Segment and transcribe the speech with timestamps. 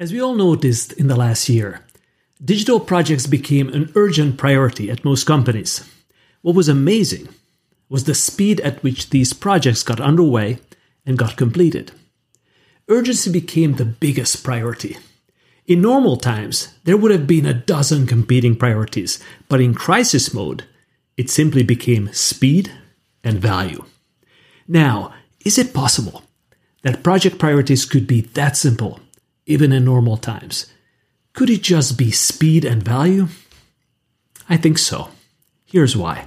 [0.00, 1.80] As we all noticed in the last year,
[2.44, 5.90] digital projects became an urgent priority at most companies.
[6.40, 7.28] What was amazing
[7.88, 10.58] was the speed at which these projects got underway
[11.04, 11.90] and got completed.
[12.88, 14.98] Urgency became the biggest priority.
[15.66, 20.62] In normal times, there would have been a dozen competing priorities, but in crisis mode,
[21.16, 22.70] it simply became speed
[23.24, 23.84] and value.
[24.68, 25.12] Now,
[25.44, 26.22] is it possible
[26.82, 29.00] that project priorities could be that simple
[29.48, 30.66] even in normal times.
[31.32, 33.26] Could it just be speed and value?
[34.48, 35.08] I think so.
[35.64, 36.24] Here's why.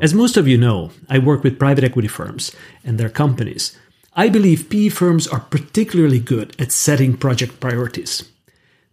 [0.00, 3.76] As most of you know, I work with private equity firms and their companies.
[4.16, 8.28] I believe PE firms are particularly good at setting project priorities.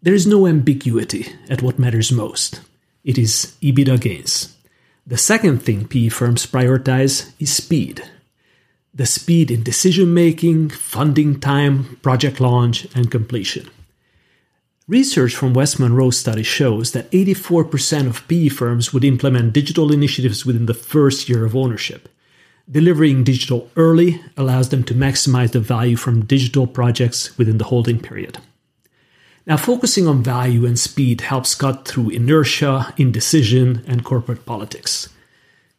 [0.01, 2.61] There is no ambiguity at what matters most.
[3.03, 4.55] It is EBITDA gains.
[5.07, 8.03] The second thing PE firms prioritize is speed
[8.97, 13.69] the speed in decision making, funding time, project launch, and completion.
[14.87, 20.45] Research from West Monroe study shows that 84% of PE firms would implement digital initiatives
[20.45, 22.09] within the first year of ownership.
[22.69, 27.99] Delivering digital early allows them to maximize the value from digital projects within the holding
[27.99, 28.39] period.
[29.45, 35.09] Now, focusing on value and speed helps cut through inertia, indecision, and corporate politics.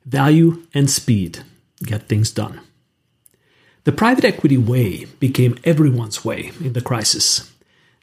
[0.06, 1.42] Value and speed
[1.82, 2.60] get things done.
[3.88, 7.50] The private equity way became everyone's way in the crisis.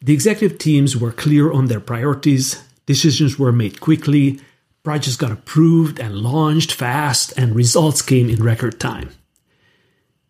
[0.02, 4.40] The executive teams were clear on their priorities, decisions were made quickly,
[4.82, 9.12] projects got approved and launched fast, and results came in record time.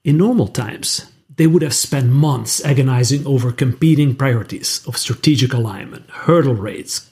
[0.04, 6.10] In normal times, they would have spent months agonizing over competing priorities of strategic alignment,
[6.10, 7.10] hurdle rates,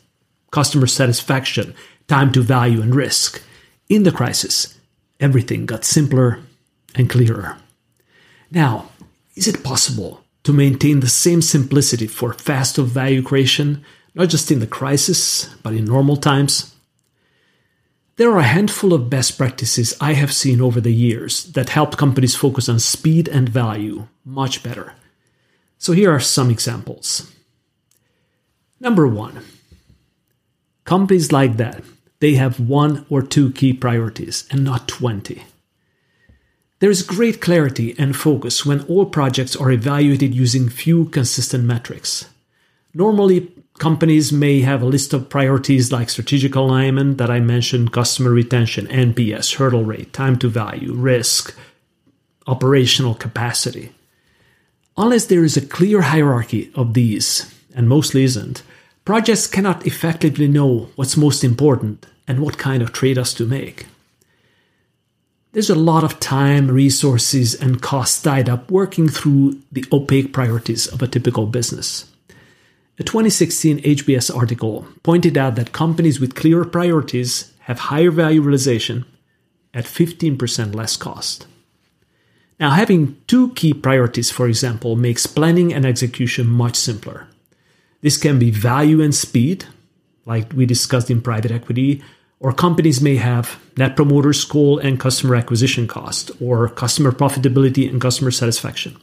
[0.52, 1.74] customer satisfaction,
[2.10, 3.42] time to value, and risk.
[3.88, 4.78] In the crisis,
[5.22, 6.42] everything got simpler
[6.94, 7.58] and clearer.
[8.54, 8.90] Now,
[9.36, 14.60] is it possible to maintain the same simplicity for faster value creation, not just in
[14.60, 16.76] the crisis, but in normal times?
[18.18, 21.98] There are a handful of best practices I have seen over the years that help
[21.98, 24.94] companies focus on speed and value much better.
[25.80, 27.32] So here are some examples.
[28.80, 29.44] Number one,
[30.86, 31.84] companies like that,
[32.20, 35.42] they have one or two key priorities and not 20.
[36.84, 42.26] There is great clarity and focus when all projects are evaluated using few consistent metrics.
[42.94, 48.32] Normally, companies may have a list of priorities like strategic alignment that I mentioned, customer
[48.32, 51.56] retention, NPS, hurdle rate, time to value, risk,
[52.48, 53.94] operational capacity.
[54.98, 58.62] Unless there is a clear hierarchy of these, and mostly isn't,
[59.06, 63.86] projects cannot effectively know what's most important and what kind of trade offs to make.
[65.54, 70.88] There's a lot of time, resources, and costs tied up working through the opaque priorities
[70.88, 72.12] of a typical business.
[72.98, 79.06] A 2016 HBS article pointed out that companies with clearer priorities have higher value realization
[79.76, 81.46] at 15% less cost.
[82.60, 87.28] Now, having two key priorities, for example, makes planning and execution much simpler.
[88.02, 89.66] This can be value and speed,
[90.26, 92.02] like we discussed in private equity,
[92.44, 98.02] or companies may have net promoter score and customer acquisition cost, or customer profitability and
[98.02, 98.98] customer satisfaction.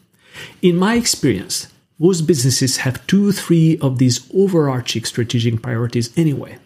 [0.60, 1.68] In my experience,
[1.98, 6.58] most businesses have two, three of these overarching strategic priorities anyway.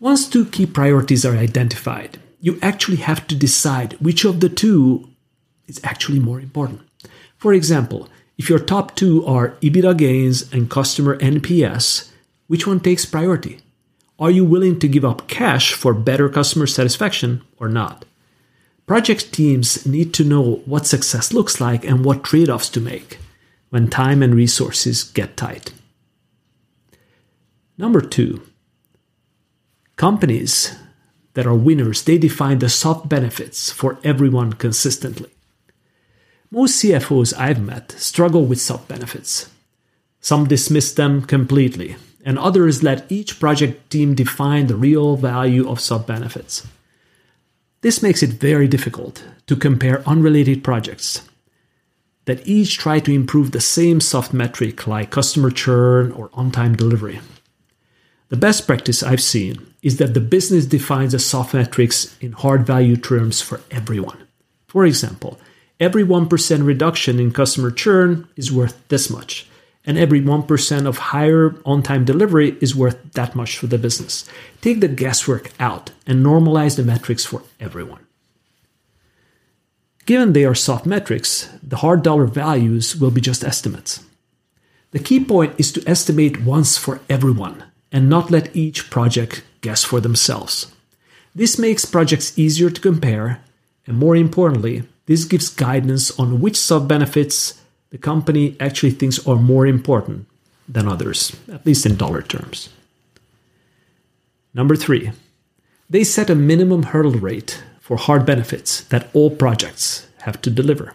[0.00, 5.08] Once two key priorities are identified, you actually have to decide which of the two
[5.68, 6.80] is actually more important.
[7.38, 12.10] For example, if your top two are EBITDA gains and customer NPS,
[12.48, 13.61] which one takes priority?
[14.22, 18.04] Are you willing to give up cash for better customer satisfaction or not?
[18.86, 23.18] Project teams need to know what success looks like and what trade offs to make
[23.70, 25.72] when time and resources get tight.
[27.76, 28.40] Number two,
[29.96, 30.76] companies
[31.34, 35.30] that are winners, they define the soft benefits for everyone consistently.
[36.48, 39.50] Most CFOs I've met struggle with soft benefits.
[40.20, 45.80] Some dismiss them completely, and others let each project team define the real value of
[45.80, 46.66] soft benefits.
[47.80, 51.28] This makes it very difficult to compare unrelated projects
[52.26, 56.76] that each try to improve the same soft metric like customer churn or on time
[56.76, 57.20] delivery.
[58.28, 62.64] The best practice I've seen is that the business defines the soft metrics in hard
[62.64, 64.18] value terms for everyone.
[64.68, 65.40] For example,
[65.80, 69.48] every 1% reduction in customer churn is worth this much
[69.84, 74.28] and every 1% of higher on time delivery is worth that much for the business.
[74.60, 78.06] Take the guesswork out and normalize the metrics for everyone.
[80.06, 84.04] Given they are soft metrics, the hard dollar values will be just estimates.
[84.90, 89.84] The key point is to estimate once for everyone and not let each project guess
[89.84, 90.72] for themselves.
[91.34, 93.42] This makes projects easier to compare,
[93.86, 97.61] and more importantly, this gives guidance on which soft benefits
[97.92, 100.26] the company actually thinks are more important
[100.66, 102.70] than others, at least in dollar terms.
[104.54, 105.12] Number three,
[105.90, 110.94] they set a minimum hurdle rate for hard benefits that all projects have to deliver.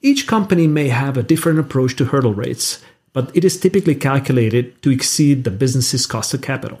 [0.00, 2.80] Each company may have a different approach to hurdle rates,
[3.12, 6.80] but it is typically calculated to exceed the business's cost of capital.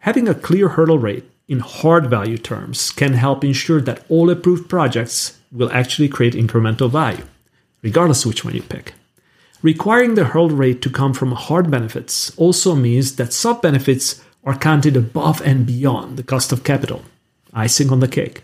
[0.00, 4.68] Having a clear hurdle rate in hard value terms can help ensure that all approved
[4.68, 7.24] projects will actually create incremental value,
[7.82, 8.94] regardless of which one you pick.
[9.62, 14.56] Requiring the hurdle rate to come from hard benefits also means that soft benefits are
[14.56, 17.02] counted above and beyond the cost of capital.
[17.52, 18.42] Icing on the cake.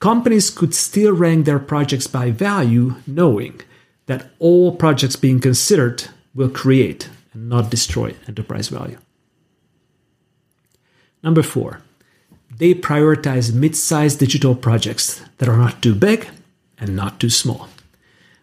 [0.00, 3.60] Companies could still rank their projects by value, knowing
[4.06, 6.04] that all projects being considered
[6.34, 8.98] will create and not destroy enterprise value.
[11.22, 11.82] Number four,
[12.56, 16.28] they prioritize mid sized digital projects that are not too big
[16.78, 17.68] and not too small.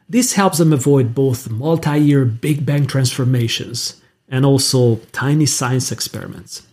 [0.08, 6.66] This helps them avoid both multi year big bang transformations and also tiny science experiments.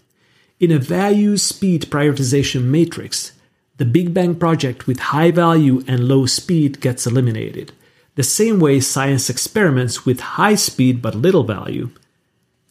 [0.60, 3.32] In a value speed prioritization matrix,
[3.78, 7.72] the Big Bang project with high value and low speed gets eliminated.
[8.14, 11.90] The same way science experiments with high speed but little value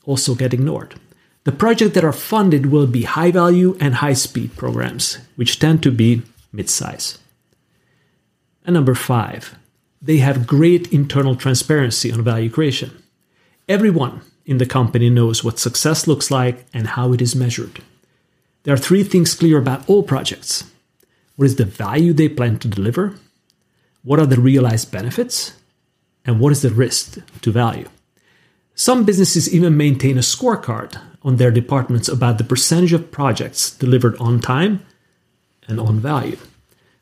[0.05, 0.95] also get ignored.
[1.43, 5.81] The projects that are funded will be high value and high speed programs, which tend
[5.83, 6.21] to be
[6.53, 7.17] mid size.
[8.63, 9.55] And number five,
[10.01, 13.03] they have great internal transparency on value creation.
[13.69, 17.81] Everyone in the company knows what success looks like and how it is measured.
[18.63, 20.63] There are three things clear about all projects
[21.35, 23.15] what is the value they plan to deliver?
[24.03, 25.53] What are the realized benefits?
[26.23, 27.87] And what is the risk to value?
[28.75, 34.15] Some businesses even maintain a scorecard on their departments about the percentage of projects delivered
[34.17, 34.85] on time
[35.67, 36.37] and on value.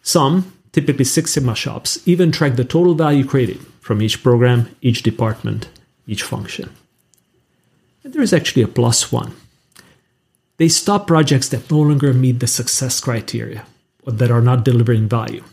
[0.02, 5.04] Some, typically Six Sigma shops, even track the total value created from each program, each
[5.04, 5.70] department,
[6.08, 6.70] each function.
[8.04, 9.36] And there is actually a plus one.
[10.58, 13.66] They stop projects that no longer meet the success criteria
[14.04, 15.44] or that are not delivering value.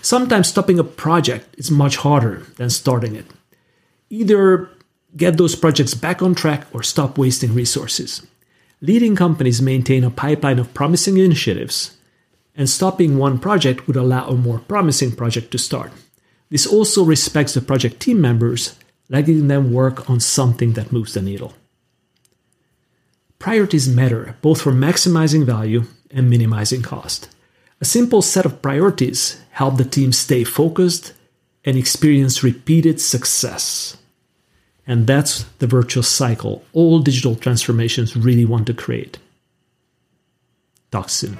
[0.00, 3.26] Sometimes stopping a project is much harder than starting it.
[4.10, 4.68] Either
[5.16, 8.26] get those projects back on track or stop wasting resources.
[8.80, 11.96] Leading companies maintain a pipeline of promising initiatives,
[12.54, 15.92] and stopping one project would allow a more promising project to start.
[16.50, 18.78] This also respects the project team members,
[19.08, 21.54] letting them work on something that moves the needle.
[23.38, 27.28] Priorities matter both for maximizing value and minimizing cost.
[27.80, 31.14] A simple set of priorities help the team stay focused
[31.64, 33.96] and experience repeated success.
[34.86, 39.18] And that's the virtuous cycle all digital transformations really want to create.
[40.90, 41.38] Talk soon.